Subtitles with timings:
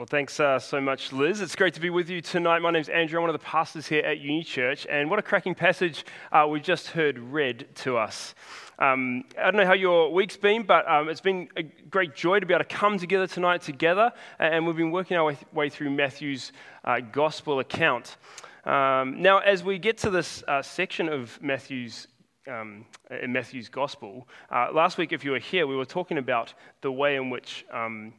[0.00, 1.42] Well, thanks uh, so much, Liz.
[1.42, 2.60] It's great to be with you tonight.
[2.60, 3.18] My name's Andrew.
[3.18, 4.86] I'm one of the pastors here at Uni Church.
[4.88, 8.34] And what a cracking passage uh, we just heard read to us.
[8.78, 12.40] Um, I don't know how your week's been, but um, it's been a great joy
[12.40, 14.10] to be able to come together tonight together.
[14.38, 18.16] And we've been working our way, through Matthew's uh, gospel account.
[18.64, 22.08] Um, now, as we get to this uh, section of Matthew's
[22.48, 22.86] um,
[23.22, 24.26] in Matthew's gospel.
[24.50, 27.66] Uh, last week, if you were here, we were talking about the way in which
[27.70, 28.14] um,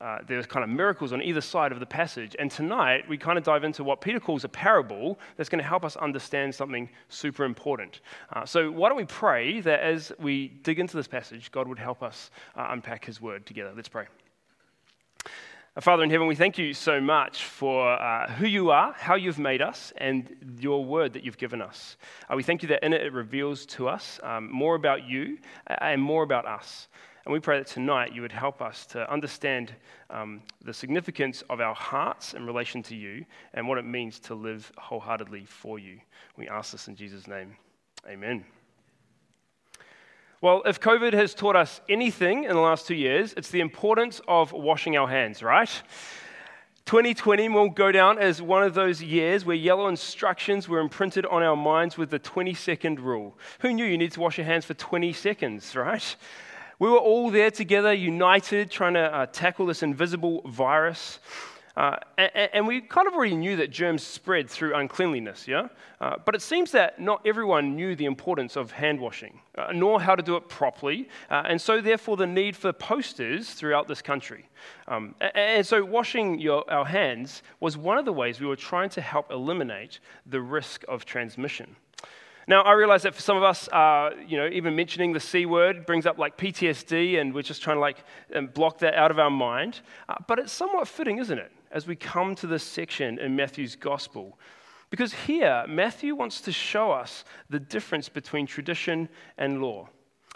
[0.00, 2.36] uh, there's kind of miracles on either side of the passage.
[2.38, 5.68] And tonight, we kind of dive into what Peter calls a parable that's going to
[5.68, 8.00] help us understand something super important.
[8.32, 11.78] Uh, so, why don't we pray that as we dig into this passage, God would
[11.78, 13.72] help us uh, unpack his word together?
[13.74, 14.06] Let's pray.
[15.24, 19.14] Uh, Father in heaven, we thank you so much for uh, who you are, how
[19.14, 21.96] you've made us, and your word that you've given us.
[22.30, 25.38] Uh, we thank you that in it it reveals to us um, more about you
[25.66, 26.88] and more about us.
[27.26, 29.74] And we pray that tonight you would help us to understand
[30.10, 34.36] um, the significance of our hearts in relation to you and what it means to
[34.36, 35.98] live wholeheartedly for you.
[36.36, 37.56] We ask this in Jesus' name.
[38.08, 38.44] Amen.
[40.40, 44.20] Well, if COVID has taught us anything in the last two years, it's the importance
[44.28, 45.82] of washing our hands, right?
[46.84, 51.42] 2020 will go down as one of those years where yellow instructions were imprinted on
[51.42, 53.36] our minds with the 20 second rule.
[53.58, 56.14] Who knew you need to wash your hands for 20 seconds, right?
[56.78, 61.20] We were all there together, united, trying to uh, tackle this invisible virus.
[61.74, 65.68] Uh, and, and, we kind of already knew that germs spread through uncleanliness, yeah?
[66.00, 70.00] Uh, but it seems that not everyone knew the importance of hand washing, uh, nor
[70.00, 74.00] how to do it properly, uh, and so therefore the need for posters throughout this
[74.00, 74.48] country.
[74.88, 78.56] Um, and, and, so washing your, our hands was one of the ways we were
[78.56, 81.76] trying to help eliminate the risk of transmission.
[82.48, 85.46] Now, I realize that for some of us, uh, you know, even mentioning the C
[85.46, 89.10] word brings up like PTSD, and we're just trying to like um, block that out
[89.10, 89.80] of our mind.
[90.08, 93.74] Uh, but it's somewhat fitting, isn't it, as we come to this section in Matthew's
[93.74, 94.38] gospel?
[94.90, 99.88] Because here, Matthew wants to show us the difference between tradition and law.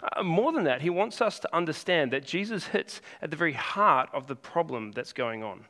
[0.03, 3.53] Uh, more than that, he wants us to understand that Jesus hits at the very
[3.53, 5.63] heart of the problem that's going on.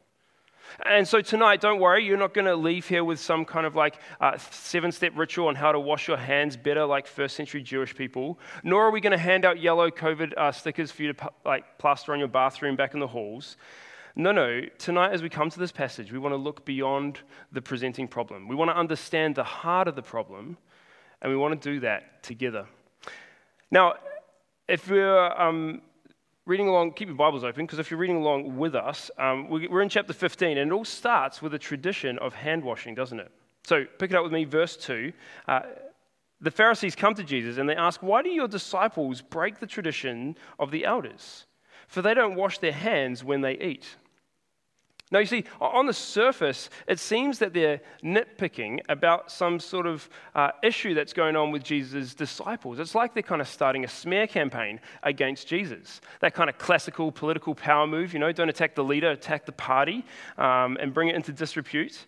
[0.86, 3.76] And so tonight, don't worry, you're not going to leave here with some kind of
[3.76, 7.62] like uh, seven step ritual on how to wash your hands better, like first century
[7.62, 8.40] Jewish people.
[8.64, 11.78] Nor are we going to hand out yellow COVID uh, stickers for you to like
[11.78, 13.58] plaster on your bathroom back in the halls.
[14.16, 14.62] No, no.
[14.78, 17.20] Tonight, as we come to this passage, we want to look beyond
[17.52, 18.48] the presenting problem.
[18.48, 20.58] We want to understand the heart of the problem,
[21.22, 22.66] and we want to do that together.
[23.70, 23.96] Now,
[24.68, 25.81] if we're um,
[26.46, 29.81] reading along, keep your Bibles open, because if you're reading along with us, um, we're
[29.81, 33.31] in chapter 15, and it all starts with a tradition of hand washing, doesn't it?
[33.63, 35.13] So pick it up with me, verse 2.
[35.47, 35.62] Uh,
[36.40, 40.35] the Pharisees come to Jesus and they ask, Why do your disciples break the tradition
[40.57, 41.46] of the elders?
[41.88, 43.96] For they don't wash their hands when they eat.
[45.12, 50.10] Now, you see, on the surface, it seems that they're nitpicking about some sort of
[50.34, 52.80] uh, issue that's going on with Jesus' disciples.
[52.80, 56.00] It's like they're kind of starting a smear campaign against Jesus.
[56.22, 59.52] That kind of classical political power move, you know, don't attack the leader, attack the
[59.52, 60.06] party,
[60.38, 62.08] um, and bring it into disrepute.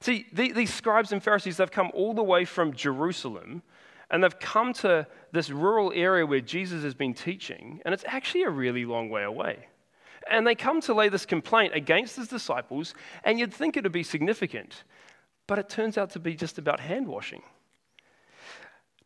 [0.00, 3.62] See, the, these scribes and Pharisees, they've come all the way from Jerusalem,
[4.10, 8.42] and they've come to this rural area where Jesus has been teaching, and it's actually
[8.42, 9.68] a really long way away.
[10.30, 13.92] And they come to lay this complaint against his disciples, and you'd think it would
[13.92, 14.84] be significant,
[15.46, 17.42] but it turns out to be just about hand washing.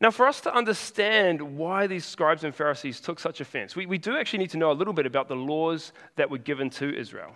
[0.00, 3.96] Now, for us to understand why these scribes and Pharisees took such offense, we, we
[3.96, 6.94] do actually need to know a little bit about the laws that were given to
[6.94, 7.34] Israel.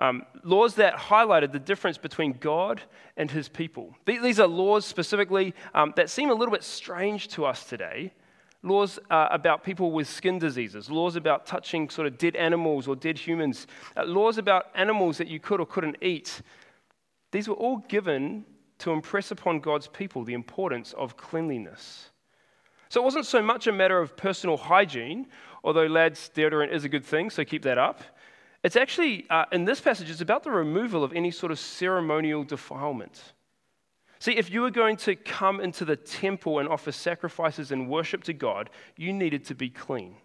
[0.00, 2.80] Um, laws that highlighted the difference between God
[3.18, 3.94] and his people.
[4.06, 8.12] These are laws specifically um, that seem a little bit strange to us today,
[8.62, 12.94] laws uh, about people with skin diseases, laws about touching sort of dead animals or
[12.94, 13.66] dead humans,
[13.96, 16.42] uh, laws about animals that you could or couldn't eat.
[17.32, 18.44] These were all given
[18.78, 22.10] to impress upon God's people the importance of cleanliness.
[22.88, 25.28] So it wasn't so much a matter of personal hygiene,
[25.62, 28.02] although, lads, deodorant is a good thing, so keep that up.
[28.62, 32.42] It's actually, uh, in this passage, it's about the removal of any sort of ceremonial
[32.44, 33.32] defilement.
[34.20, 38.22] See, if you were going to come into the temple and offer sacrifices and worship
[38.24, 40.16] to God, you needed to be clean.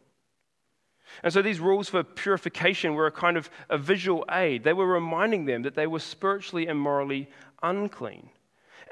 [1.23, 4.65] And so these rules for purification were a kind of a visual aid.
[4.65, 7.29] They were reminding them that they were spiritually and morally
[7.63, 8.29] unclean.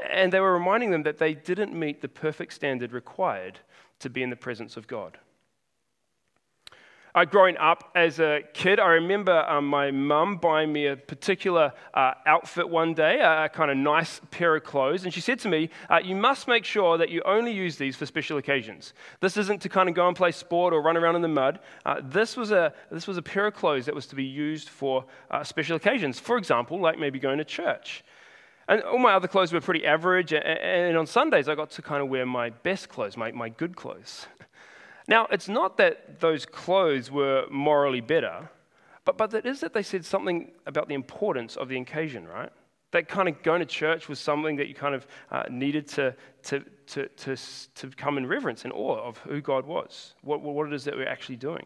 [0.10, 3.60] And they were reminding them that they didn't meet the perfect standard required
[4.00, 5.18] to be in the presence of God.
[7.16, 11.72] Uh, growing up as a kid, I remember um, my mum buying me a particular
[11.94, 15.48] uh, outfit one day, a, kind of nice pair of clothes, and she said to
[15.48, 18.96] me, uh, You must make sure that you only use these for special occasions.
[19.20, 21.60] This isn't to kind of go and play sport or run around in the mud.
[21.86, 24.70] Uh, this, was a, this was a pair of clothes that was to be used
[24.70, 26.20] for uh, special occasions.
[26.20, 28.04] For example, like maybe going to church.
[28.68, 31.84] And all my other clothes were pretty average, and, and on Sundays I got to
[31.84, 34.26] kind of wear my best clothes, my, my good clothes.
[35.08, 38.50] Now, it's not that those clothes were morally better,
[39.06, 42.50] but, but it is that they said something about the importance of the occasion, right?
[42.92, 46.16] That kind of going to church was something that you kind of uh, needed to,
[46.44, 47.36] to, to, to,
[47.76, 50.96] to come in reverence and awe of who God was, what, what it is that
[50.96, 51.66] we're actually doing.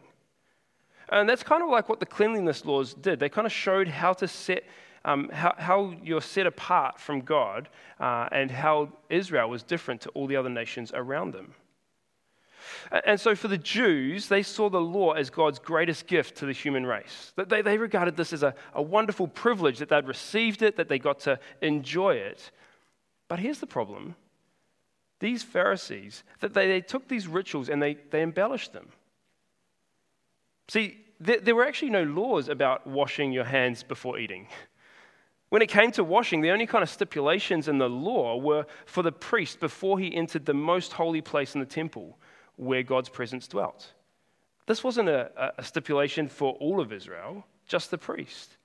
[1.10, 3.20] And that's kind of like what the cleanliness laws did.
[3.20, 4.64] They kind of showed how to set,
[5.04, 7.68] um, how, how you're set apart from God
[8.00, 11.54] uh, and how Israel was different to all the other nations around them.
[13.04, 16.52] And so for the Jews, they saw the law as God's greatest gift to the
[16.52, 17.32] human race.
[17.36, 21.38] They, regarded this as a, wonderful privilege that they'd received it, that they got to
[21.60, 22.50] enjoy it.
[23.28, 24.16] But here's the problem
[25.20, 28.88] these Pharisees, that they, took these rituals and they, embellished them.
[30.68, 34.46] See, there were actually no laws about washing your hands before eating.
[35.48, 39.02] When it came to washing, the only kind of stipulations in the law were for
[39.02, 42.18] the priest before he entered the most holy place in the temple
[42.58, 43.92] where God's presence dwelt.
[44.66, 48.58] This wasn't a, a stipulation for all of Israel, just the priest.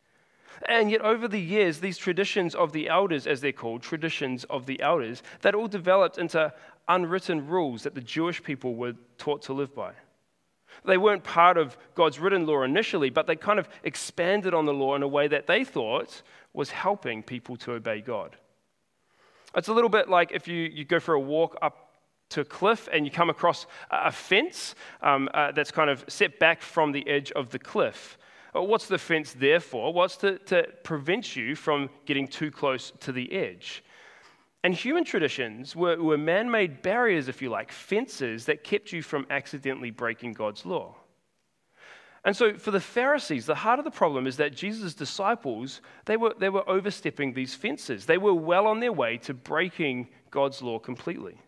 [0.67, 4.65] And yet, over the years, these traditions of the elders, as they're called, traditions of
[4.65, 6.53] the elders, that all developed into
[6.87, 9.93] unwritten rules that the Jewish people were taught to live by.
[10.85, 14.73] They weren't part of God's written law initially, but they kind of expanded on the
[14.73, 16.21] law in a way that they thought
[16.53, 18.35] was helping people to obey God.
[19.55, 21.82] It's a little bit like if you, you go for a walk up
[22.29, 26.39] to a cliff and you come across a fence um, uh, that's kind of set
[26.39, 28.17] back from the edge of the cliff.
[28.53, 29.93] Well, what's the fence there for?
[30.05, 33.83] It's to, to prevent you from getting too close to the edge.
[34.63, 39.01] And human traditions were, were man made barriers, if you like, fences that kept you
[39.01, 40.95] from accidentally breaking God's law.
[42.25, 46.15] And so for the Pharisees, the heart of the problem is that Jesus' disciples, they
[46.15, 48.05] were, they were overstepping these fences.
[48.05, 51.41] They were well on their way to breaking God's law completely.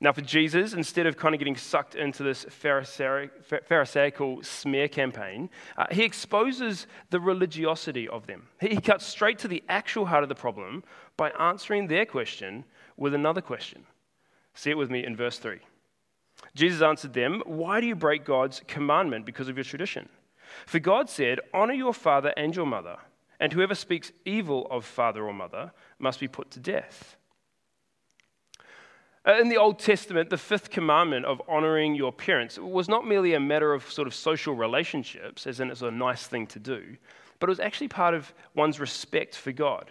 [0.00, 5.86] Now, for Jesus, instead of kind of getting sucked into this Pharisaical smear campaign, uh,
[5.90, 8.46] he exposes the religiosity of them.
[8.60, 10.84] He cuts straight to the actual heart of the problem
[11.16, 12.64] by answering their question
[12.96, 13.86] with another question.
[14.54, 15.58] See it with me in verse 3.
[16.54, 20.08] Jesus answered them, Why do you break God's commandment because of your tradition?
[20.66, 22.98] For God said, Honor your father and your mother,
[23.40, 27.16] and whoever speaks evil of father or mother must be put to death.
[29.28, 33.34] Uh, in the Old Testament, the fifth commandment of honoring your parents was not merely
[33.34, 36.96] a matter of sort of social relationships, as in it's a nice thing to do,
[37.38, 39.90] but it was actually part of one's respect for God.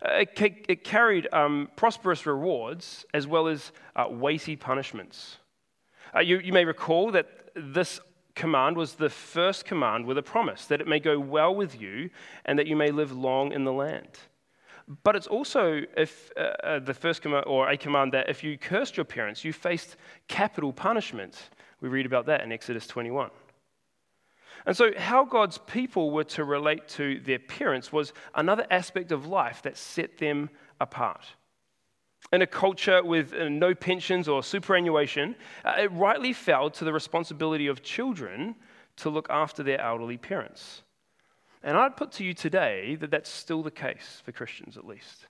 [0.00, 5.38] Uh, it, it, carried um, prosperous rewards as well as uh, weighty punishments.
[6.14, 8.00] Uh, you, you may recall that this
[8.36, 12.08] command was the first command with a promise that it may go well with you
[12.44, 14.08] and that you may live long in the land.
[15.04, 18.58] But it's also if uh, uh, the first command, or a command that if you
[18.58, 19.96] cursed your parents, you faced
[20.26, 21.50] capital punishment.
[21.80, 23.30] We read about that in Exodus 21.
[24.66, 29.26] And so, how God's people were to relate to their parents was another aspect of
[29.26, 30.50] life that set them
[30.80, 31.24] apart.
[32.32, 36.92] In a culture with uh, no pensions or superannuation, uh, it rightly fell to the
[36.92, 38.56] responsibility of children
[38.96, 40.82] to look after their elderly parents.
[41.62, 45.26] And I'd put to you today that that's still the case for Christians, at least.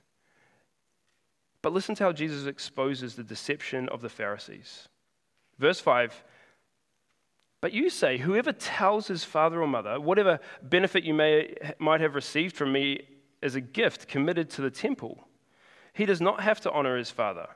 [1.62, 4.88] But listen to how Jesus exposes the deception of the Pharisees.
[5.58, 6.22] Verse 5
[7.60, 12.14] But you say, Whoever tells his father or mother, whatever benefit you may, might have
[12.14, 13.00] received from me
[13.42, 15.26] as a gift committed to the temple,
[15.92, 17.48] he does not have to honor his father.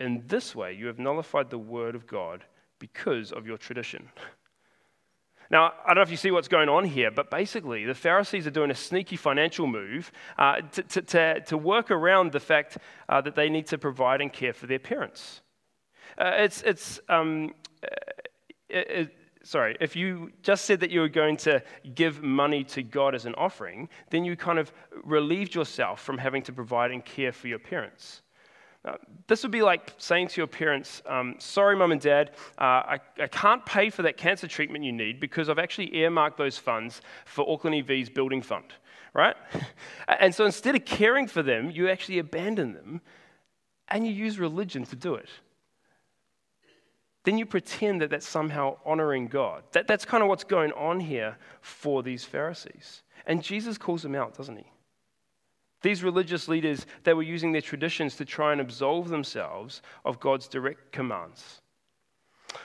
[0.00, 2.44] In this way, you have nullified the word of God
[2.78, 4.08] because of your tradition.
[5.54, 8.44] Now, I don't know if you see what's going on here, but basically, the Pharisees
[8.44, 12.76] are doing a sneaky financial move uh, to, to, to, to, work around the fact
[13.08, 15.42] uh, that they need to provide and care for their parents.
[16.18, 17.86] Uh, it's, it's um, uh,
[18.68, 21.62] it, it, sorry, if you just said that you were going to
[21.94, 24.72] give money to God as an offering, then you kind of
[25.04, 28.23] relieved yourself from having to provide and care for your parents.
[28.84, 28.96] Uh,
[29.28, 33.00] this would be like saying to your parents, um, Sorry, mum and dad, uh, I,
[33.18, 37.00] I, can't pay for that cancer treatment you need because I've actually earmarked those funds
[37.24, 38.66] for Auckland EV's building fund,
[39.14, 39.36] right?
[40.08, 43.00] and so instead of caring for them, you actually abandon them
[43.88, 45.30] and you use religion to do it.
[47.24, 49.64] then you pretend that that's somehow honoring God.
[49.72, 53.02] That, that's kind of what's going on here for these Pharisees.
[53.26, 54.66] And Jesus calls them out, doesn't he?
[55.84, 60.48] These religious leaders, they were using their traditions to try and absolve themselves of God's
[60.48, 61.60] direct commands.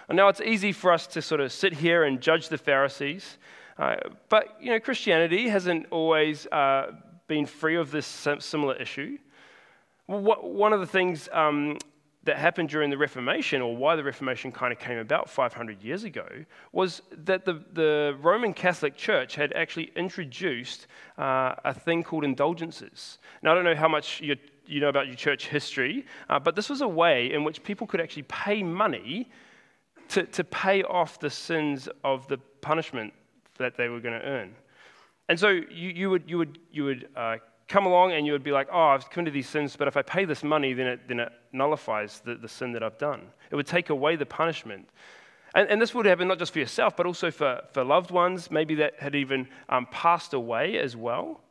[0.08, 3.38] And now it's easy for us to sort of sit here and judge the Pharisees,
[3.78, 3.98] uh,
[4.30, 6.94] but you know Christianity hasn't always uh,
[7.28, 8.06] been free of this
[8.40, 9.18] similar issue.
[10.06, 11.78] One of the things um,
[12.24, 16.04] that happened during the Reformation, or why the Reformation kind of came about 500 years
[16.04, 16.28] ago,
[16.74, 23.20] was that the, the Roman Catholic Church had actually introduced uh, a thing called indulgences.
[23.42, 24.36] Now, I don't know how much you,
[24.66, 27.88] you know about your church history, uh, but this was a way in which people
[27.88, 29.32] could actually pay money
[30.10, 33.14] to, to pay off the sins of the punishment
[33.58, 34.56] that they were going to earn.
[35.30, 37.38] And so you, you would, you would, you would uh,
[37.70, 40.02] come along and you would be like, oh, I've committed these sins, but if I
[40.02, 43.22] pay this money, then it, then it nullifies the, the sin that I've done.
[43.52, 44.90] It would take away the punishment.
[45.56, 48.52] And, and this would happen not just for yourself, but also for, for loved ones,
[48.52, 51.42] maybe that had even um, passed away as well.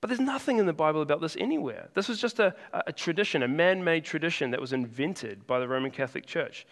[0.00, 1.88] But there's nothing in the Bible about this anywhere.
[1.94, 5.68] This was just a, a tradition, a man made tradition that was invented by the
[5.68, 6.66] Roman Catholic Church.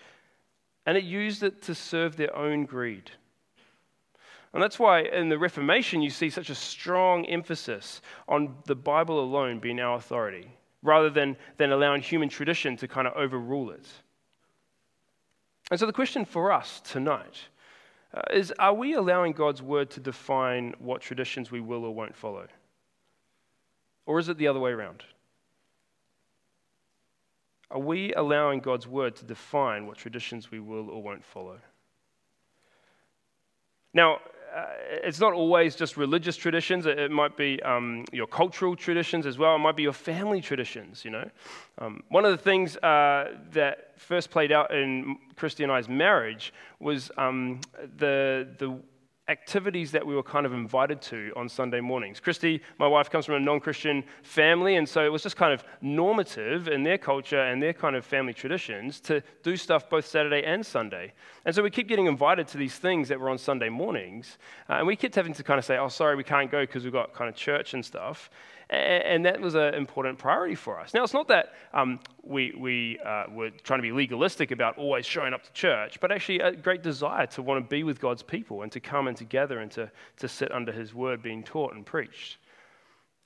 [0.86, 3.10] And it used it to serve their own greed.
[4.54, 9.18] And that's why in the Reformation you see such a strong emphasis on the Bible
[9.18, 10.48] alone being our authority,
[10.80, 13.86] rather than, than allowing human tradition to kind of overrule it.
[15.72, 17.36] And so the question for us tonight
[18.14, 22.14] uh, is are we allowing God's word to define what traditions we will or won't
[22.14, 22.46] follow?
[24.06, 25.02] Or is it the other way around?
[27.72, 31.58] Are we allowing God's word to define what traditions we will or won't follow?
[33.94, 34.18] Now,
[35.02, 36.86] it's not always just religious traditions.
[36.86, 39.56] It, it might be um, your cultural traditions as well.
[39.56, 41.28] It might be your family traditions, you know.
[41.78, 46.52] Um, one of the things uh, that first played out in Christy and I's marriage
[46.78, 47.60] was um,
[47.96, 48.78] the, the
[49.28, 52.20] activities that we were kind of invited to on Sunday mornings.
[52.20, 55.52] Christy, my wife, comes from a non Christian family, and so it was just kind
[55.52, 60.06] of normative in their culture and their kind of family traditions to do stuff both
[60.06, 61.12] Saturday and Sunday.
[61.46, 64.36] And so we keep getting invited to these things that were on Sunday mornings,
[64.68, 66.84] uh, and we kept having to kind of say, oh, sorry, we can't go because
[66.84, 68.30] we've got kind of church and stuff.
[68.74, 70.94] And that was an important priority for us.
[70.94, 75.06] Now, it's not that um, we, we uh, were trying to be legalistic about always
[75.06, 78.22] showing up to church, but actually a great desire to want to be with God's
[78.22, 81.74] people and to come and together and to, to sit under His word being taught
[81.74, 82.38] and preached.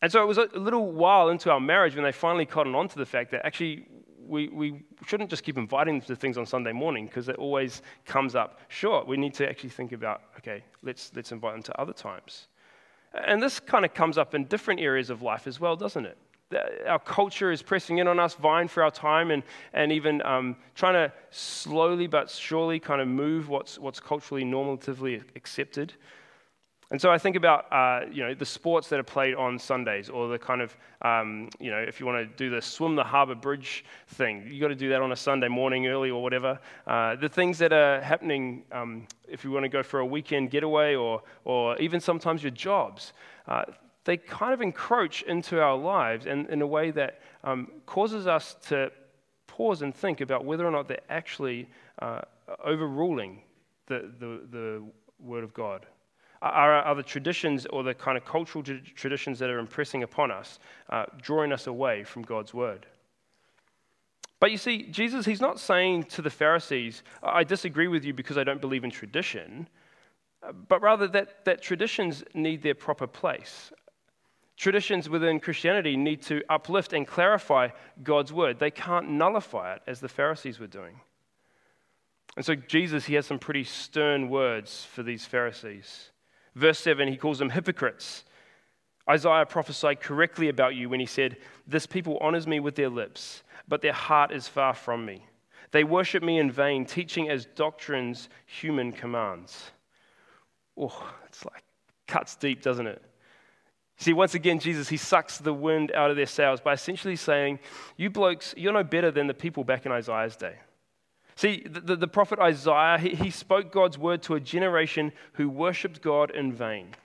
[0.00, 2.88] And so it was a little while into our marriage when they finally cottoned on
[2.88, 3.86] to the fact that actually
[4.28, 7.82] we, we shouldn't just keep inviting them to things on Sunday morning because it always
[8.04, 9.08] comes up short.
[9.08, 12.48] We need to actually think about, okay, let's, let's invite them to other times.
[13.14, 16.18] And this kind of comes up in different areas of life as well, doesn't it?
[16.86, 19.42] Our culture is pressing in on us, vying for our time, and,
[19.74, 25.22] and even um, trying to slowly but surely kind of move what's, what's culturally normatively
[25.36, 25.92] accepted.
[26.90, 30.08] And so I think about uh, you know the sports that are played on Sundays,
[30.08, 33.04] or the kind of um, you know if you want to do the swim the
[33.04, 36.58] harbour bridge thing, you got to do that on a Sunday morning early or whatever.
[36.86, 40.50] Uh, the things that are happening um, if you want to go for a weekend
[40.50, 43.12] getaway, or or even sometimes your jobs,
[43.48, 43.64] uh,
[44.04, 48.56] they kind of encroach into our lives in, in a way that um, causes us
[48.66, 48.90] to
[49.46, 51.68] pause and think about whether or not they're actually
[51.98, 52.22] uh,
[52.64, 53.42] overruling
[53.88, 54.82] the, the the
[55.20, 55.84] word of God
[56.42, 58.64] are, are the traditions or the kind of cultural
[58.94, 60.58] traditions that are impressing upon us,
[60.90, 62.86] uh, drawing us away from God's word.
[64.40, 68.38] But you see, Jesus, he's not saying to the Pharisees, I disagree with you because
[68.38, 69.68] I don't believe in tradition,
[70.68, 73.72] but rather that, that traditions need their proper place.
[74.56, 77.68] Traditions within Christianity need to uplift and clarify
[78.02, 78.58] God's word.
[78.58, 81.00] They can't nullify it as the Pharisees were doing.
[82.36, 86.10] And so, Jesus, he has some pretty stern words for these Pharisees.
[86.58, 88.24] Verse 7, he calls them hypocrites.
[89.08, 91.36] Isaiah prophesied correctly about you when he said,
[91.68, 95.24] This people honors me with their lips, but their heart is far from me.
[95.70, 99.70] They worship me in vain, teaching as doctrines human commands.
[100.76, 101.62] Oh, it's like
[102.08, 103.02] cuts deep, doesn't it?
[103.96, 107.60] See, once again, Jesus, he sucks the wind out of their sails by essentially saying,
[107.96, 110.56] You blokes, you're no better than the people back in Isaiah's day.
[111.38, 116.02] See, the, the, prophet Isaiah, he, he spoke God's word to a generation who worshipped
[116.02, 116.96] God in vain.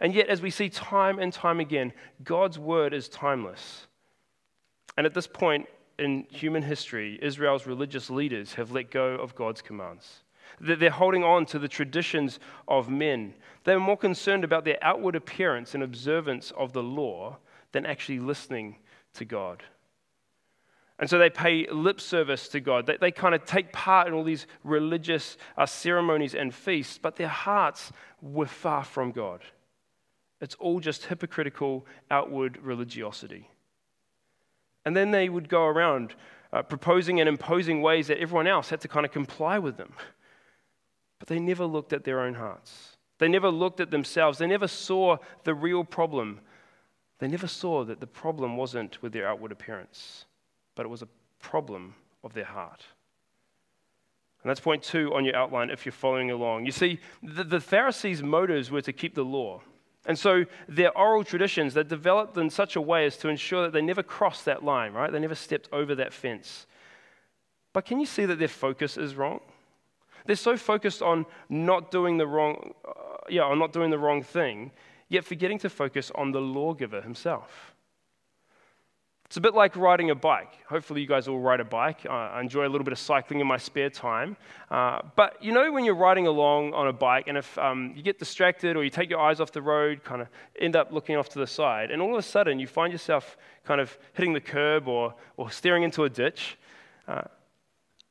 [0.00, 1.92] And yet, as we see time and time again,
[2.24, 3.86] God's word is timeless.
[4.96, 9.62] And at this point in human history, Israel's religious leaders have let go of God's
[9.62, 10.24] commands.
[10.60, 13.32] They're holding on to the traditions of men.
[13.62, 17.36] They're more concerned about their outward appearance and observance of the law
[17.70, 18.78] than actually listening
[19.14, 19.62] to God.
[20.98, 22.86] And so they pay lip service to God.
[22.86, 27.16] They, they kind of take part in all these religious uh, ceremonies and feasts, but
[27.16, 29.42] their hearts were far from God.
[30.40, 33.48] It's all just hypocritical outward religiosity.
[34.84, 36.14] And then they would go around
[36.52, 39.92] uh, proposing and imposing ways that everyone else had to kind of comply with them.
[41.18, 42.96] But they never looked at their own hearts.
[43.18, 44.38] They never looked at themselves.
[44.38, 46.40] They never saw the real problem.
[47.18, 50.24] They never saw that the problem wasn't with their outward appearance,
[50.78, 51.08] but it was a
[51.40, 52.84] problem of their heart.
[54.44, 56.66] And that's point two on your outline if you're following along.
[56.66, 59.60] You see, the, the Pharisees' motives were to keep the law.
[60.06, 63.72] And so their oral traditions, they developed in such a way as to ensure that
[63.72, 65.10] they never crossed that line, right?
[65.10, 66.68] They never stepped over that fence.
[67.72, 69.40] But can you see that their focus is wrong?
[70.26, 72.92] They're so focused on not doing the wrong, uh,
[73.28, 74.70] yeah, on not doing the wrong thing,
[75.08, 77.74] yet forgetting to focus on the lawgiver himself.
[79.28, 80.54] It's a bit like riding a bike.
[80.70, 82.06] Hopefully, you guys all ride a bike.
[82.06, 84.38] I enjoy a little bit of cycling in my spare time.
[84.70, 88.02] Uh, but you know, when you're riding along on a bike, and if um, you
[88.02, 91.14] get distracted or you take your eyes off the road, kind of end up looking
[91.16, 94.32] off to the side, and all of a sudden you find yourself kind of hitting
[94.32, 96.56] the curb or, or staring into a ditch,
[97.06, 97.24] uh,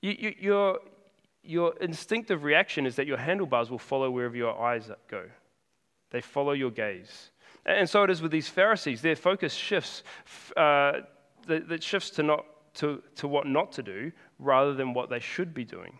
[0.03, 0.79] you, you, your,
[1.43, 5.23] your instinctive reaction is that your handlebars will follow wherever your eyes go,
[6.11, 7.31] they follow your gaze.
[7.67, 9.01] And so it is with these Pharisees.
[9.01, 10.03] Their focus shifts,
[10.55, 11.01] uh,
[11.45, 12.45] that shifts to, not,
[12.75, 15.99] to, to what not to do rather than what they should be doing.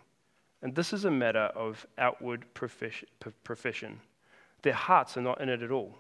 [0.62, 4.00] And this is a matter of outward profession.
[4.64, 5.96] Their hearts are not in it at all.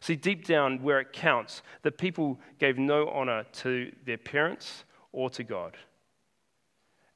[0.00, 5.30] See, deep down where it counts, the people gave no honor to their parents or
[5.30, 5.76] to God.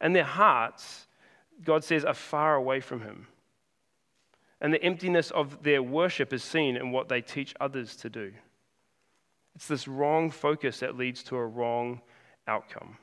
[0.00, 1.06] And their hearts,
[1.62, 3.28] God says, are far away from Him.
[4.62, 8.32] And the emptiness of their worship is seen in what they teach others to do.
[9.56, 12.00] It's this wrong focus that leads to a wrong
[12.46, 12.96] outcome.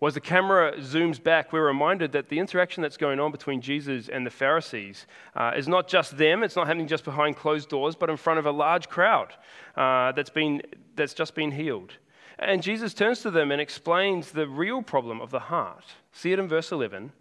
[0.00, 3.60] Well, as the camera zooms back, we're reminded that the interaction that's going on between
[3.60, 5.06] Jesus and the Pharisees
[5.36, 8.40] uh, is not just them, it's not happening just behind closed doors, but in front
[8.40, 9.32] of a large crowd
[9.76, 10.62] uh, that's, been,
[10.96, 11.92] that's just been healed.
[12.38, 15.84] And Jesus turns to them and explains the real problem of the heart.
[16.12, 17.12] See it in verse 11.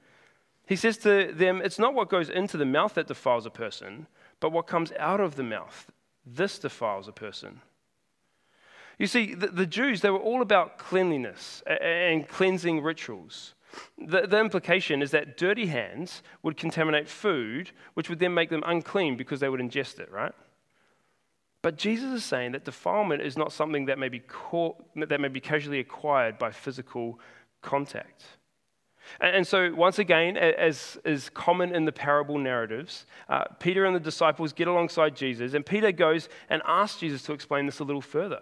[0.65, 4.08] He says to them, It's not what goes into the mouth that defiles a person,
[4.39, 5.91] but what comes out of the mouth.
[6.26, 7.62] This defiles a person.
[8.97, 13.56] You see, the, the Jews, they were all about cleanliness and cleansing rituals.
[13.97, 18.63] The, the, implication is that dirty hands would contaminate food, which would then make them
[18.65, 20.34] unclean because they would ingest it, right?
[21.63, 25.30] But Jesus is saying that defilement is not something that may be, caught, that may
[25.30, 27.19] be casually acquired by physical
[27.62, 28.26] contact.
[29.21, 33.95] And, and so, once again, as is common in the parable narratives, uh, Peter and
[33.95, 37.86] the disciples get alongside Jesus, and Peter goes and asks Jesus to explain this a
[37.86, 38.41] little further.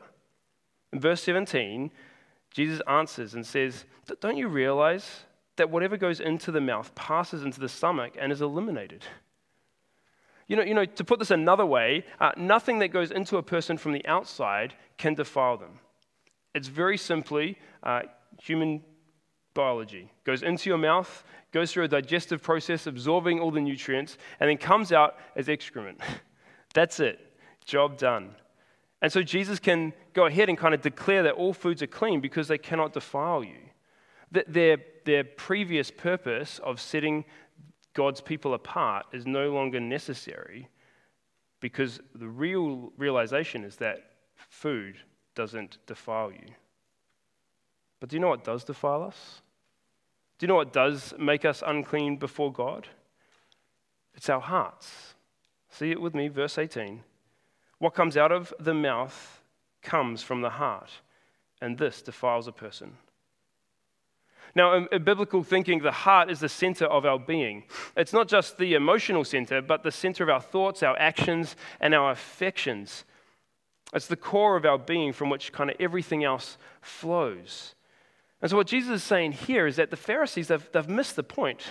[0.91, 1.91] In verse 17,
[2.49, 3.85] Jesus answers and says,
[4.19, 5.25] Don't you realize
[5.57, 9.05] that whatever goes into the mouth passes into the stomach and is eliminated?
[10.51, 13.41] You know, you know to put this another way, uh, nothing that goes into a
[13.41, 15.79] person from the outside can defile them.
[16.53, 18.01] It's very simply uh,
[18.37, 18.83] human
[19.53, 20.11] biology.
[20.25, 24.57] Goes into your mouth, goes through a digestive process, absorbing all the nutrients, and then
[24.57, 26.01] comes out as excrement.
[26.73, 27.17] That's it.
[27.63, 28.35] Job done.
[29.01, 32.19] And so Jesus can go ahead and kind of declare that all foods are clean
[32.19, 33.69] because they cannot defile you.
[34.33, 37.23] That their, their previous purpose of setting
[37.93, 40.69] God's people apart is no longer necessary
[41.59, 44.97] because the real realization is that food
[45.35, 46.53] doesn't defile you.
[47.99, 49.41] But do you know what does defile us?
[50.39, 52.87] Do you know what does make us unclean before God?
[54.15, 55.13] It's our hearts.
[55.69, 57.03] See it with me, verse 18.
[57.77, 59.41] What comes out of the mouth
[59.81, 60.91] comes from the heart,
[61.61, 62.97] and this defiles a person.
[64.55, 67.63] Now, in, in, biblical thinking, the heart is the center of our being.
[67.95, 71.93] It's not just the emotional center, but the center of our thoughts, our actions, and
[71.93, 73.05] our affections.
[73.93, 77.75] It's the core of our being from which kind of everything else flows.
[78.41, 81.23] And so, what Jesus is saying here is that the Pharisees, they've, they've missed the
[81.23, 81.61] point.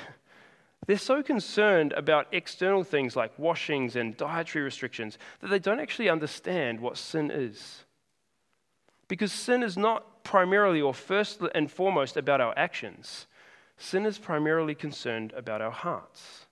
[0.86, 6.08] They're so concerned about external things like washings and dietary restrictions that they don't actually
[6.08, 7.84] understand what sin is.
[9.10, 13.26] Because sin is not primarily or first and foremost about our actions,
[13.76, 16.46] sin is primarily concerned about our hearts.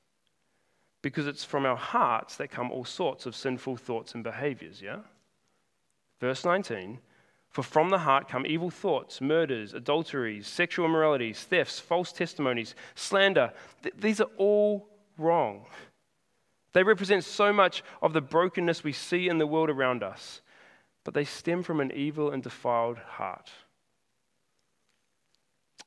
[1.00, 5.02] Because it's from our hearts that come all sorts of sinful thoughts and behaviors, yeah?
[6.20, 6.98] Verse 19
[7.48, 13.52] For from the heart come evil thoughts, murders, adulteries, sexual immoralities, thefts, false testimonies, slander.
[13.84, 15.64] Th- these are all wrong.
[16.72, 20.40] They represent so much of the brokenness we see in the world around us.
[21.08, 23.48] But they stem from an evil and defiled heart.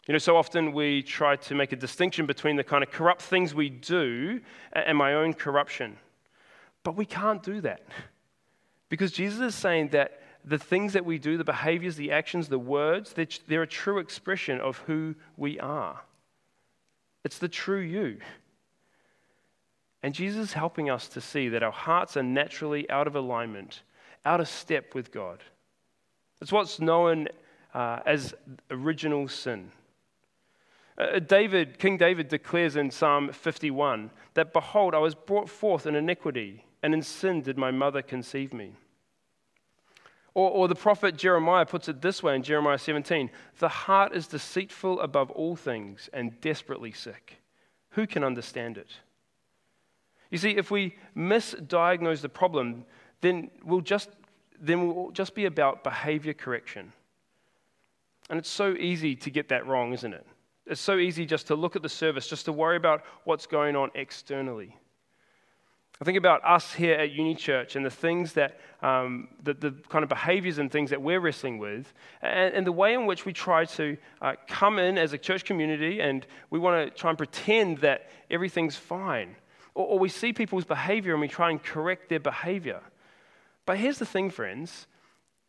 [0.07, 3.21] You know, so often we try to make a distinction between the kind of corrupt
[3.21, 4.41] things we do
[4.73, 5.97] and my own corruption.
[6.81, 7.84] But we can't do that.
[8.89, 12.57] Because Jesus is saying that the things that we do, the behaviors, the actions, the
[12.57, 16.01] words, they're, they're a true expression of who we are.
[17.23, 18.17] It's the true you.
[20.01, 23.84] And Jesus is helping us to see that our hearts are naturally out of alignment,
[24.25, 25.43] out of step with God.
[26.41, 27.27] It's what's known
[27.73, 28.34] uh, as
[28.69, 29.71] original sin.
[30.97, 35.95] Uh, David, King David declares in Psalm 51 that, Behold, I was brought forth in
[35.95, 38.73] iniquity, and in sin did my mother conceive me.
[40.34, 43.29] Or, or the prophet Jeremiah puts it this way in Jeremiah 17
[43.60, 47.41] The heart is deceitful above all things and desperately sick.
[47.91, 48.89] Who can understand it?
[50.29, 52.86] You see, if we misdiagnose the problem,
[53.21, 54.10] then we'll just,
[54.60, 56.91] then we'll just be about behavior correction.
[58.29, 60.25] And it's so easy to get that wrong, isn't it?
[60.65, 63.75] It's so easy just to look at the service, just to worry about what's going
[63.75, 64.77] on externally.
[66.01, 69.71] I think about us here at Uni Church and the things that, um, the, the,
[69.89, 73.23] kind of behaviors and things that we're wrestling with, and, and the way in which
[73.23, 77.12] we try to uh, come in as a church community and we want to try
[77.12, 79.36] and pretend that everything's fine.
[79.75, 82.81] Or, or we see people's behavior and we try and correct their behavior.
[83.65, 84.88] But here's the thing, friends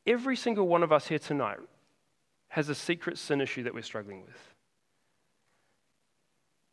[0.06, 1.58] every single one of us here tonight
[2.48, 4.54] has a secret sin issue that we're struggling with.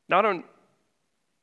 [0.10, 0.45] Now, I don't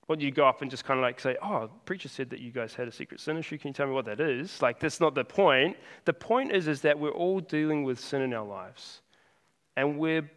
[0.08, 2.40] want you to go up and just kind of like say, oh, preacher said that
[2.40, 3.56] you guys had a secret sin issue.
[3.58, 4.60] Can you tell me what that is?
[4.60, 5.76] Like, that's not the point.
[6.04, 9.02] The point is, is that we're all dealing with sin in our lives.
[9.76, 10.30] And we're,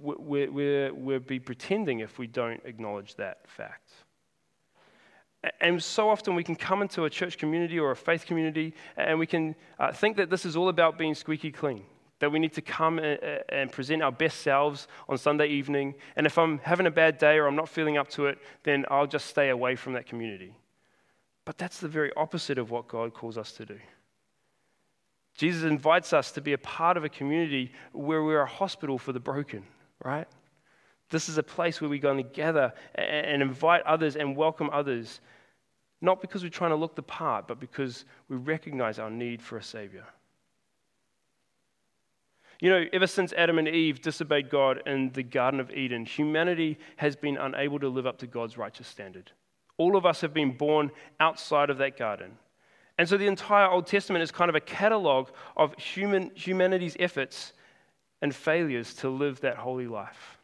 [0.00, 3.90] we're, we're, we're be pretending if we don't acknowledge that fact.
[5.60, 9.18] And so often we can come into a church community or a faith community and
[9.18, 11.84] we can uh, think that this is all about being squeaky clean
[12.18, 15.94] that we need to come and present our best selves on Sunday evening.
[16.16, 18.86] And if I'm having a bad day or I'm not feeling up to it, then
[18.90, 20.54] I'll just stay away from that community.
[21.44, 23.78] But that's the very opposite of what God calls us to do.
[25.36, 29.12] Jesus invites us to be a part of a community where we're a hospital for
[29.12, 29.64] the broken,
[30.02, 30.26] right?
[31.10, 35.20] This is a place where we're going to gather and invite others and welcome others,
[36.00, 39.56] not because we're trying to look the part, but because we recognize our need for
[39.56, 40.04] a Savior.
[42.60, 46.78] You know, ever since Adam and Eve disobeyed God in the Garden of Eden, humanity
[46.96, 49.30] has been unable to live up to God's righteous standard.
[49.78, 50.90] All of us have been born
[51.20, 52.38] outside of that garden.
[52.98, 57.52] And so the entire Old Testament is kind of a catalog of human, humanity's efforts
[58.22, 60.35] and failures to live that holy life.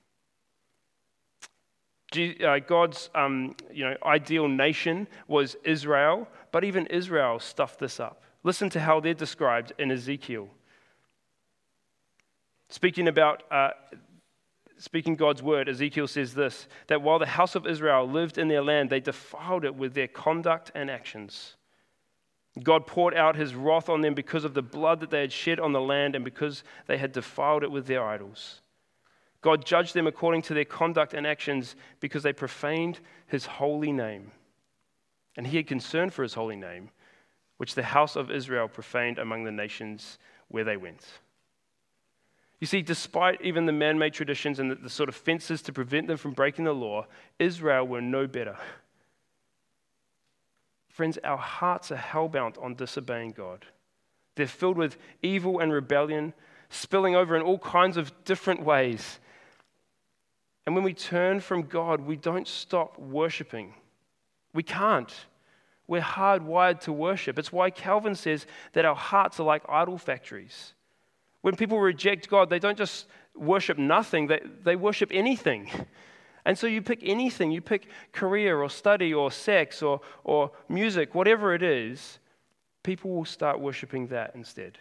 [2.17, 8.23] Uh, God's um, you know, ideal nation was Israel, but even Israel stuffed this up.
[8.45, 10.49] Listen to how they're described in Ezekiel
[12.73, 13.73] Speaking about uh,
[14.79, 18.63] speaking God's word, Ezekiel says this that while the house of Israel lived in their
[18.63, 21.57] land, they defiled it with their conduct and actions.
[22.63, 25.61] God poured out his wrath on them because of the blood that they had shed
[25.61, 28.63] on the land and because they had defiled it with their idols.
[29.43, 34.31] God judged them according to their conduct and actions because they profaned his holy name.
[35.37, 36.91] And he had concern for his holy name,
[37.57, 41.05] which the house of Israel profaned among the nations where they went.
[42.61, 45.73] You see, despite even the man made traditions and the, the, sort of fences to
[45.73, 47.07] prevent them from breaking the law,
[47.41, 48.57] Israel were no better.
[50.89, 53.67] Friends, our hearts are hellbound on disobeying God.
[54.37, 56.35] They're filled with evil and rebellion,
[56.69, 59.19] spilling over in all kinds of different ways.
[60.67, 63.75] And when we turn from God, we don't stop worshiping.
[64.55, 65.13] We can't.
[65.87, 67.39] We're hardwired to worship.
[67.39, 70.75] It's why Calvin says that our hearts are like idol factories.
[71.41, 75.71] When people reject God, they don't just worship nothing, they, they worship anything.
[76.45, 81.15] And so you pick anything, you pick career or study or sex or, or music,
[81.15, 82.19] whatever it is,
[82.83, 84.79] people will start worshiping that instead.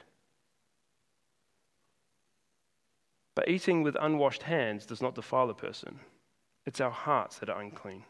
[3.35, 5.99] But eating with unwashed hands does not defile a person,
[6.65, 8.03] it's our hearts that are unclean.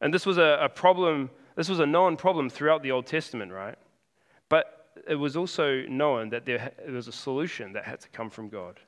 [0.00, 3.52] And this was a, a problem, this was a known problem throughout the Old Testament,
[3.52, 3.78] right?
[4.48, 8.48] But it was also known that there was a solution that had to come from
[8.48, 8.80] God.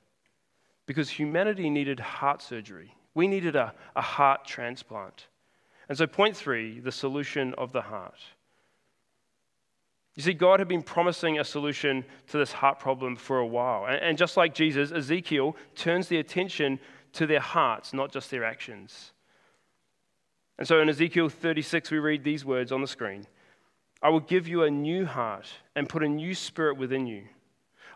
[0.87, 5.29] Because humanity needed heart surgery, we needed a, a heart transplant.
[5.89, 8.21] And so, point three the solution of the heart.
[10.15, 13.87] You see, God had been promising a solution to this heart problem for a while.
[13.87, 16.79] And, just like Jesus, Ezekiel turns the attention
[17.15, 19.13] to their hearts, not just their actions.
[20.57, 23.27] And so in Ezekiel 36, we read these words on the screen
[24.03, 27.25] I will give you a new heart and put a new spirit within you.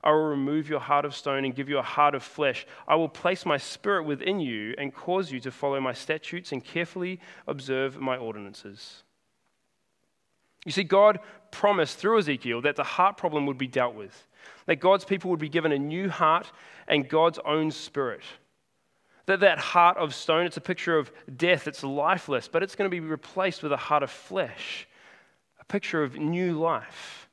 [0.03, 2.67] I will remove your heart of stone and give you a heart of flesh.
[2.87, 6.65] I will place my spirit within you and cause you to follow my statutes and
[6.65, 9.03] carefully observe my ordinances.
[10.65, 14.27] You see, God promised through Ezekiel that the heart problem would be dealt with,
[14.67, 16.51] that God's people would be given a new heart
[16.87, 18.23] and God's own spirit.
[19.27, 22.91] That that heart of stone, it's a picture of death, it's lifeless, but it's going
[22.91, 24.89] to be replaced with a heart of flesh,
[25.61, 27.29] a picture of new life.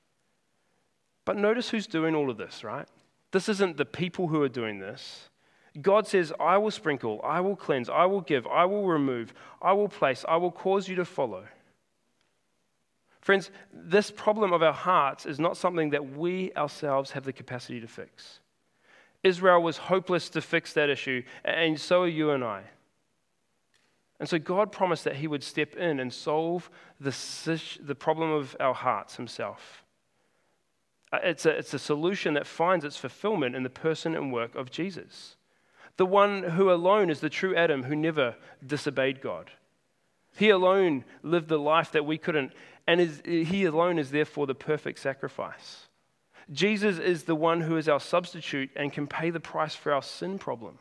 [1.24, 2.88] But notice who's doing all of this, right?
[3.32, 5.30] This isn't the people who are doing this.
[5.82, 9.74] God says, I will sprinkle, I will cleanse, I will give, I will remove, I
[9.74, 11.46] will place, I will cause you to follow.
[13.26, 17.82] Friends, this problem of our hearts is not something that we ourselves have the capacity
[17.82, 18.40] to fix.
[19.24, 22.62] Israel was hopeless to fix that issue, and so are you and I.
[24.20, 27.16] And so God promised that He would step in and solve the,
[27.82, 29.84] the problem of our hearts Himself.
[31.12, 34.70] It's a, it's a solution that finds its fulfillment in the person and work of
[34.70, 35.36] Jesus,
[35.98, 39.50] the one who alone is the true Adam who never disobeyed God.
[40.38, 42.52] He alone lived the life that we couldn't,
[42.88, 45.88] and is, He alone is therefore the perfect sacrifice.
[46.52, 50.04] Jesus is the one who is our substitute and can pay the price for our
[50.04, 50.78] sin problem.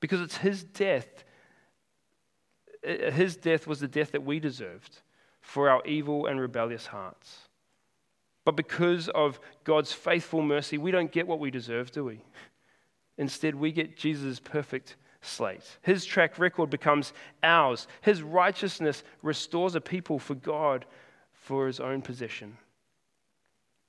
[0.00, 1.24] Because it's his death.
[2.82, 4.98] His death was the death that we deserved
[5.40, 7.48] for our evil and rebellious hearts.
[8.44, 12.20] But because of God's faithful mercy, we don't get what we deserve, do we?
[13.16, 15.78] Instead, we get Jesus' perfect slate.
[15.80, 17.88] His track record becomes ours.
[18.02, 20.84] His righteousness restores a people for God
[21.32, 22.58] for his own possession.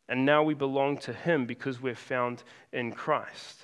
[0.08, 3.62] And now we belong to Him because we're found in Christ.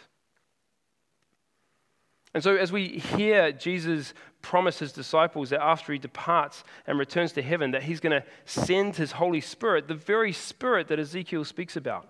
[2.33, 7.33] And so, as we hear Jesus promise his disciples that after he departs and returns
[7.33, 11.43] to heaven, that he's going to send his Holy Spirit, the very Spirit that Ezekiel
[11.43, 12.07] speaks about.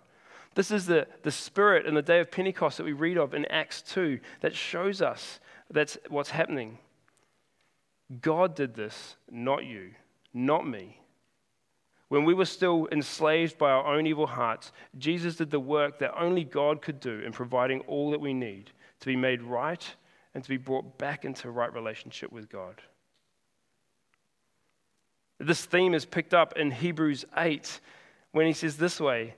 [0.55, 3.45] This is the, the Spirit in the day of Pentecost that we read of in
[3.45, 5.39] Acts 2 that shows us
[5.71, 6.77] that's what's happening.
[8.21, 9.91] God did this, not you,
[10.33, 10.99] not me.
[12.07, 16.19] When we were still enslaved by our own evil hearts, Jesus did the work that
[16.19, 19.85] only God could do in providing all that we need to be made right
[20.33, 22.81] and to be brought back into right relationship with God.
[25.39, 27.79] This theme is picked up in Hebrews 8
[28.31, 29.35] when he says this way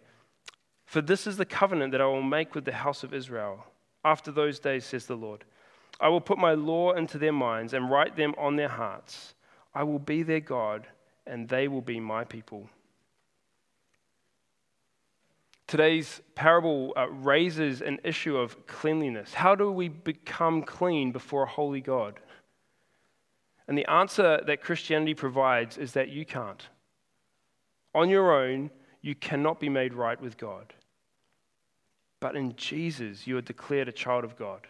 [0.86, 3.66] For this is the covenant that I will make with the house of Israel.
[4.04, 5.46] After those days, says the Lord,
[6.02, 9.36] I will put my law into their minds and write them on their hearts.
[9.74, 10.88] I will be their God
[11.28, 12.68] and they will be my people.
[15.68, 19.34] Today's parable uh, raises an issue of cleanliness.
[19.36, 22.20] How do we become clean before a holy God?
[23.68, 26.68] And the answer that Christianity provides is that you can't.
[27.94, 30.74] On your own, you cannot be made right with God.
[32.20, 34.68] But in Jesus, you are declared a child of God.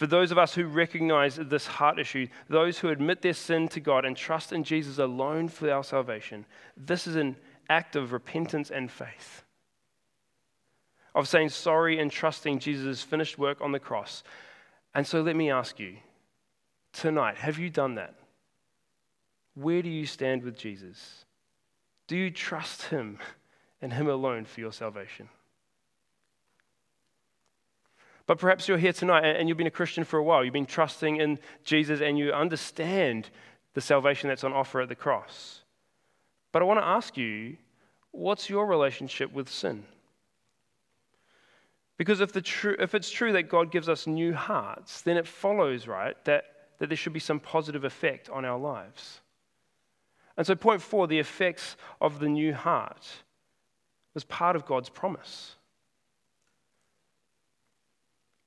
[0.00, 3.80] For those of us who recognize this heart issue, those who admit their sin to
[3.80, 7.36] God and trust in Jesus alone for our salvation, this is an
[7.68, 9.44] act of repentance and faith.
[11.14, 14.22] Of saying sorry and trusting Jesus' finished work on the cross.
[14.94, 15.98] And so let me ask you
[16.94, 18.14] tonight have you done that?
[19.52, 21.26] Where do you stand with Jesus?
[22.06, 23.18] Do you trust Him
[23.82, 25.28] and Him alone for your salvation?
[28.30, 30.44] But perhaps you're here tonight and you've been a Christian for a while.
[30.44, 33.28] You've been trusting in Jesus and you understand
[33.74, 35.62] the salvation that's on offer at the cross.
[36.52, 37.56] But I want to ask you
[38.12, 39.82] what's your relationship with sin?
[41.96, 45.26] Because if, the tr- if it's true that God gives us new hearts, then it
[45.26, 46.44] follows, right, that,
[46.78, 49.22] that there should be some positive effect on our lives.
[50.36, 53.08] And so, point four, the effects of the new heart
[54.14, 55.56] was part of God's promise.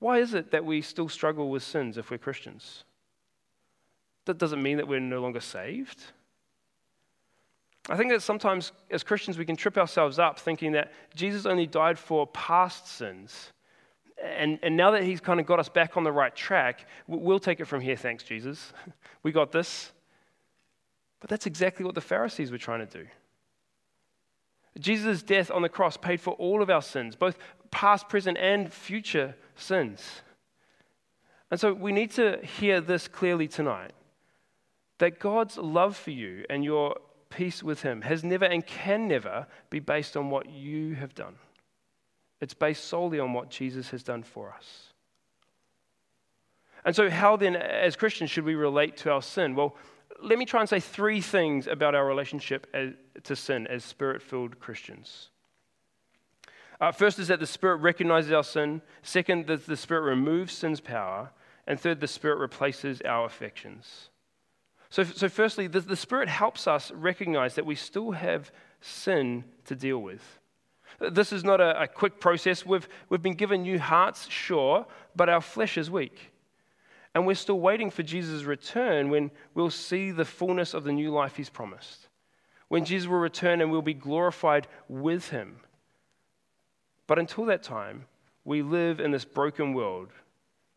[0.03, 2.83] Why is it that we still struggle with sins if we're Christians?
[4.25, 6.03] That doesn't mean that we're no longer saved.
[7.87, 11.65] I think that sometimes as Christians we can trip ourselves up thinking that Jesus only
[11.67, 13.53] died for past sins.
[14.21, 17.39] And, and now that he's kind of got us back on the right track, we'll
[17.39, 17.95] take it from here.
[17.95, 18.73] Thanks, Jesus.
[19.23, 19.93] We got this.
[21.21, 23.07] But that's exactly what the Pharisees were trying to do.
[24.79, 27.37] Jesus' death on the cross paid for all of our sins, both
[27.73, 30.21] past, present, and future sins.
[31.51, 33.91] And so we need to hear this clearly tonight
[34.99, 36.95] that God's love for you and your
[37.29, 41.35] peace with Him has never and can never be based on what you have done.
[42.39, 44.93] It's based solely on what Jesus has done for us.
[46.85, 49.55] And so, how then, as Christians, should we relate to our sin?
[49.55, 49.75] Well,
[50.21, 52.87] let me try and say three things about our relationship uh,
[53.23, 55.29] to sin as spirit filled Christians.
[56.83, 58.81] Uh, first is that the Spirit recognizes our sin.
[59.03, 61.31] Second, that the Spirit removes sin's power.
[61.65, 64.09] And third, the Spirit replaces our affections.
[64.89, 69.77] So, so firstly, the, the Spirit helps us recognize that we still have sin to
[69.77, 70.41] deal with.
[70.99, 72.65] This is not a, a quick process.
[72.65, 76.33] We've, we've been given new hearts, sure, but our flesh is weak.
[77.15, 81.11] And we're still waiting for Jesus' return when we'll see the fullness of the new
[81.11, 82.09] life he's promised.
[82.67, 85.61] When Jesus will return and we'll be glorified with him.
[87.07, 88.05] But until that time,
[88.45, 90.09] we live in this broken world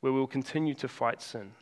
[0.01, 1.53] where we'll continue to fight sin.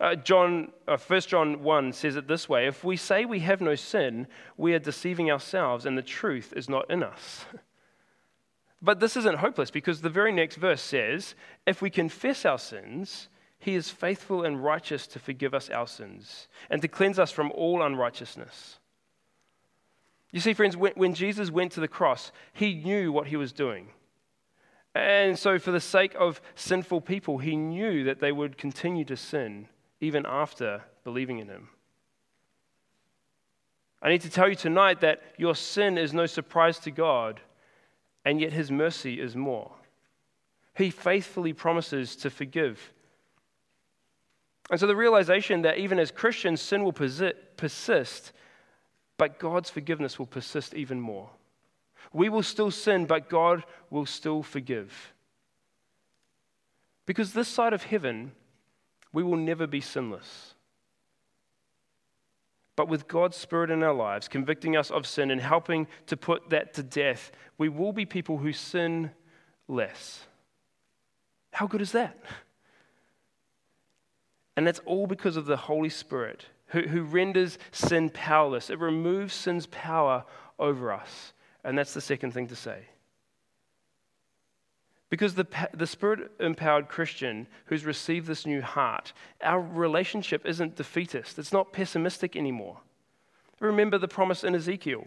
[0.00, 3.60] Uh, John, uh, 1 John 1 says it this way If we say we have
[3.60, 7.44] no sin, we are deceiving ourselves, and the truth is not in us.
[8.82, 11.34] but this isn't hopeless because the very next verse says,
[11.66, 13.28] If we confess our sins,
[13.60, 17.52] he is faithful and righteous to forgive us our sins and to cleanse us from
[17.52, 18.80] all unrighteousness.
[20.32, 23.88] You see, friends, when, Jesus went to the cross, he knew what he was doing.
[24.94, 29.16] And so, for the sake of sinful people, he knew that they would continue to
[29.16, 29.68] sin
[30.00, 31.68] even after believing in him.
[34.02, 37.40] I need to tell you tonight that your sin is no surprise to God,
[38.24, 39.70] and yet his mercy is more.
[40.74, 42.92] He faithfully promises to forgive.
[44.70, 48.32] And so, the realization that even as Christians, sin will persist
[49.22, 51.30] but God's forgiveness will persist even more.
[52.12, 55.12] We will still sin, but God will still forgive.
[57.06, 58.32] Because this side of heaven,
[59.12, 60.54] we will never be sinless.
[62.74, 66.50] But with God's Spirit in our lives, convicting us of sin and helping to put
[66.50, 69.12] that to death, we will be people who sin
[69.68, 70.26] less.
[71.52, 72.18] How good is that?
[74.56, 78.70] And that's all because of the Holy Spirit who, who renders sin powerless.
[78.70, 80.24] It removes sin's power
[80.58, 81.32] over us.
[81.64, 82.86] And that's the second thing to say.
[85.10, 91.38] Because the, the spirit empowered Christian who's received this new heart, our relationship isn't defeatist.
[91.38, 92.78] It's not pessimistic anymore.
[93.60, 95.06] Remember the promise in Ezekiel.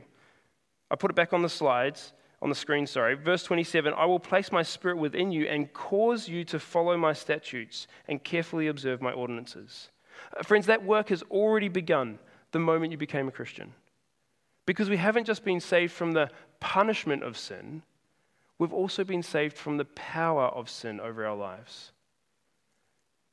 [0.91, 3.15] I put it back on the slides, on the screen, sorry.
[3.15, 7.13] Verse 27 I will place my spirit within you and cause you to follow my
[7.13, 9.89] statutes and carefully observe my ordinances.
[10.37, 12.19] Uh, friends, that work has already begun
[12.51, 13.73] the moment you became a Christian.
[14.65, 17.83] Because we haven't just been saved from the punishment of sin,
[18.57, 21.91] we've also been saved from the power of sin over our lives.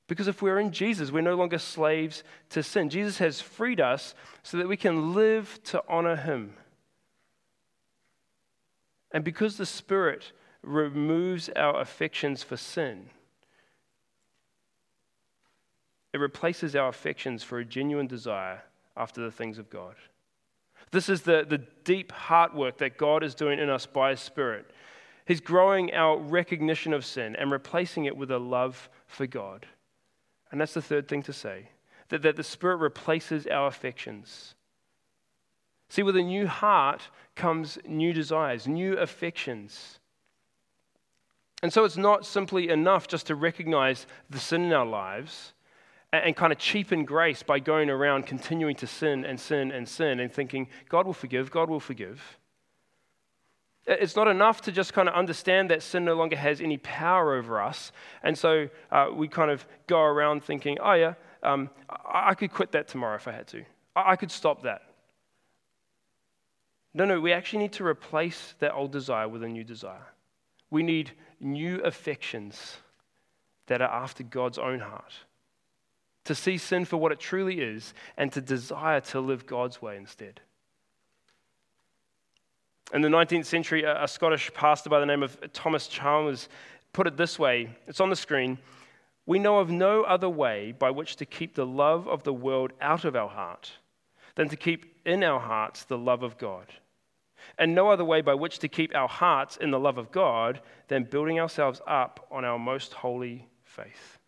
[0.09, 2.91] Because if we're in Jesus, we're no longer slaves to sin.
[2.91, 6.55] Jesus has freed us so that we can live to honor him.
[9.13, 13.11] And because the Spirit removes our affections for sin,
[16.13, 18.63] it replaces our affections for a genuine desire
[18.97, 19.95] after the things of God.
[20.91, 24.21] This is the, the deep heart work that God is doing in us by His
[24.21, 24.71] Spirit.
[25.25, 29.67] He's growing our recognition of sin and replacing it with a love for God.
[30.51, 31.69] And that's the third thing to say
[32.11, 34.55] that, that the Spirit replaces our affections.
[35.89, 37.03] See, with a new heart
[37.35, 39.99] comes new desires, new affections.
[41.63, 45.53] And so it's not simply enough just to recognize the sin in our lives
[46.13, 50.21] and kind of cheapen grace by going around continuing to sin and sin and sin
[50.21, 52.39] and thinking, God will forgive, God will forgive.
[53.87, 57.35] It's not enough to just kind of understand that sin no longer has any power
[57.35, 57.93] over us.
[58.23, 62.73] And so uh, we kind of go around thinking, oh, yeah, um, I-, could quit
[62.73, 63.65] that tomorrow if I had to.
[63.97, 64.83] I-, I could stop that.
[66.95, 70.13] No, no, we actually need to replace that old desire with a new desire.
[70.71, 72.77] We need new affections
[73.67, 75.15] that are after God's own heart
[76.25, 79.97] to see sin for what it truly is, and to desire to live God's way
[79.97, 80.41] instead.
[82.93, 86.49] In the 19th century, a Scottish pastor by the name of Thomas Chalmers
[86.93, 88.59] put it this way it's on the screen.
[89.25, 92.73] We know of no other way by which to keep the love of the world
[92.81, 93.73] out of our heart
[94.35, 96.67] than to keep in our hearts the love of God.
[97.59, 100.61] And no other way by which to keep our hearts in the love of God
[100.89, 104.19] than building ourselves up on our most holy faith.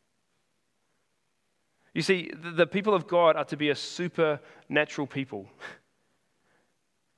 [1.95, 5.47] You see, the people of God are to be a supernatural people.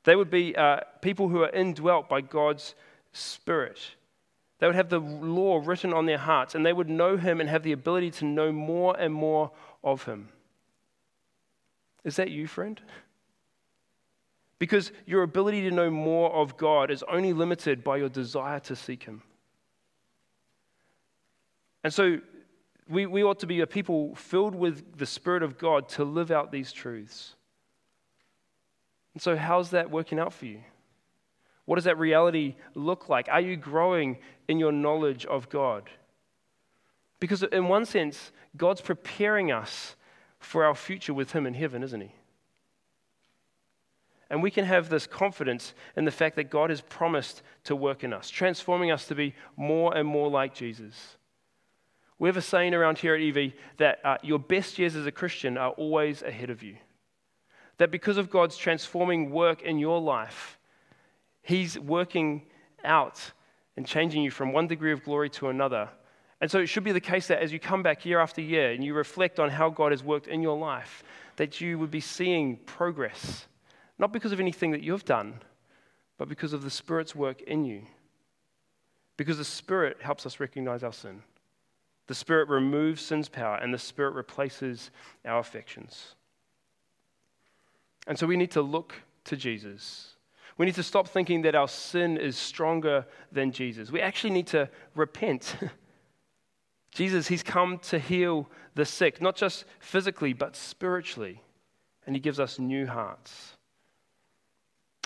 [0.04, 2.74] They would be uh, people who are indwelt by God's
[3.12, 3.80] Spirit.
[4.58, 7.48] They would have the law written on their hearts, and they would know Him and
[7.48, 9.50] have the ability to know more and more
[9.82, 10.28] of Him.
[12.04, 12.80] Is that you, friend?
[14.58, 18.76] Because your ability to know more of God is only limited by your desire to
[18.76, 19.22] seek Him.
[21.82, 22.18] And so
[22.88, 26.30] We, we ought to be a people filled with the Spirit of God to live
[26.30, 27.34] out these truths.
[29.14, 30.60] And so, how's that working out for you?
[31.64, 33.28] What does that reality look like?
[33.28, 35.90] Are you growing in your knowledge of God?
[37.18, 39.96] Because, in one sense, God's preparing us
[40.38, 42.12] for our future with Him in heaven, isn't He?
[44.28, 48.02] And we can have this confidence in the fact that God has promised to work
[48.02, 51.16] in us, transforming us to be more and more like Jesus.
[52.18, 55.12] We have a saying around here at EV that uh, your best years as a
[55.12, 56.76] Christian are always ahead of you.
[57.78, 60.58] That because of God's transforming work in your life,
[61.42, 62.46] He's working
[62.84, 63.32] out
[63.76, 65.90] and changing you from one degree of glory to another.
[66.40, 68.72] And so it should be the case that as you come back year after year
[68.72, 71.02] and you reflect on how God has worked in your life,
[71.36, 73.46] that you would be seeing progress
[73.98, 75.40] not because of anything that you've done,
[76.18, 77.82] but because of the Spirit's work in you.
[79.16, 81.22] Because the Spirit helps us recognize our sin.
[82.06, 84.90] The Spirit removes sin's power, and the Spirit replaces
[85.24, 86.14] our affections.
[88.06, 88.94] And so we need to look
[89.24, 90.14] to Jesus.
[90.56, 93.90] We need to stop thinking that our sin is stronger than Jesus.
[93.90, 95.56] We actually need to repent.
[96.92, 101.42] Jesus, He's come to heal the sick, not just physically, but spiritually.
[102.06, 103.56] And He gives us new hearts.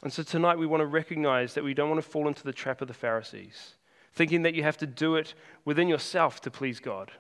[0.03, 2.53] And so tonight we want to recognize that we don't want to fall into the
[2.53, 3.75] trap of the Pharisees,
[4.13, 5.35] thinking that you have to do it
[5.65, 7.13] within yourself to please God.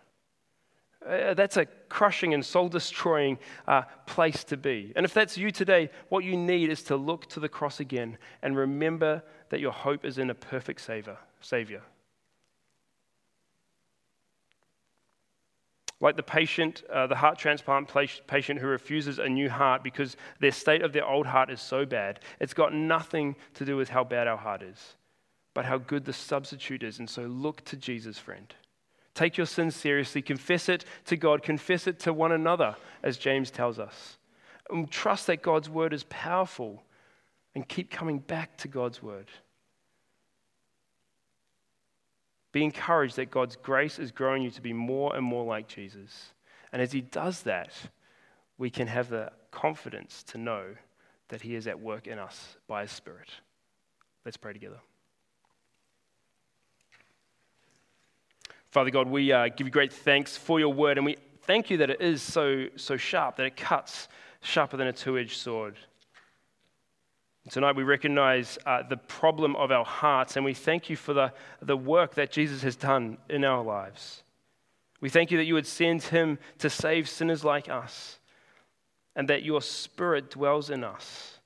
[1.07, 4.93] Uh, that's a crushing and soul destroying uh, place to be.
[4.97, 8.18] And if that's you today, what you need is to look to the cross again
[8.43, 11.16] and remember that your hope is in a perfect savior.
[11.41, 11.82] savior.
[16.03, 17.91] Like the patient, uh, the heart transplant
[18.26, 21.84] patient who refuses a new heart because their state of their old heart is so
[21.84, 22.20] bad.
[22.41, 24.97] It's got nothing to do with how bad our heart is,
[25.55, 26.98] but how good the substitute is.
[26.98, 28.55] And so look to Jesus, friend.
[29.14, 30.22] Take your sin seriously.
[30.22, 31.42] Confess it to God.
[31.42, 34.18] Confess it to one another, as James tells us.
[34.70, 36.82] And trust that God's word is powerful
[37.55, 39.26] and keep coming back to God's word.
[42.53, 46.32] Be encouraged that God's grace is growing you to be more and more like Jesus.
[46.72, 47.72] And as He does that,
[48.59, 50.64] we can have the confidence to know
[51.28, 53.28] that He is at work in us by His Spirit.
[54.24, 54.80] Let's pray together.
[58.70, 61.78] Father God, we uh, give you great thanks for your word, and we thank you
[61.78, 64.06] that it is so, so sharp, that it cuts
[64.42, 65.76] sharper than a two edged sword.
[67.48, 71.32] Tonight we recognize uh, the problem of our hearts and we thank you for the,
[71.60, 74.22] the work that Jesus has done in our lives.
[75.00, 78.18] We thank you that you would send him to save sinners like us
[79.16, 81.38] and that your spirit dwells in us.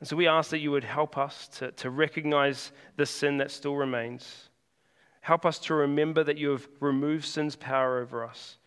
[0.00, 3.52] And so we ask that you would help us to, to recognize the sin that
[3.52, 4.48] still remains.
[5.22, 8.58] Help us to remember that you have removed sin's power over us.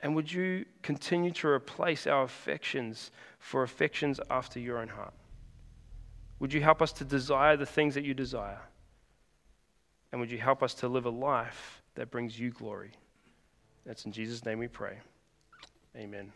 [0.00, 5.12] And would you continue to replace our affections for affections after your own heart?
[6.38, 8.60] Would you help us to desire the things that you desire?
[10.12, 12.92] And would you help us to live a life that brings you glory?
[13.84, 14.98] That's in Jesus' name we pray.
[15.96, 16.32] Amen.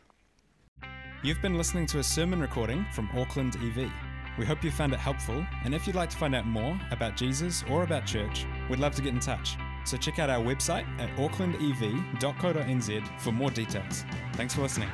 [1.22, 3.90] You've been listening to a sermon recording from Auckland EV.
[4.38, 7.16] We hope you found it helpful, and if you'd like to find out more about
[7.16, 9.56] Jesus or about church, we'd love to get in touch.
[9.84, 14.04] So check out our website at aucklandev.co.nz for more details.
[14.34, 14.88] Thanks for listening.